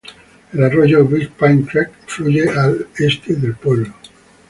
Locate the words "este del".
2.97-3.53